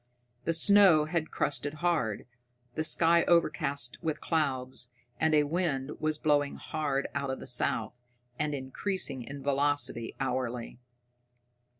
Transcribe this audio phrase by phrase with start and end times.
[0.45, 2.25] The snow was crusted hard,
[2.73, 4.89] the sky overcast with clouds,
[5.19, 7.93] and a wind was blowing hard out of the south,
[8.39, 10.79] and increasing in velocity hourly.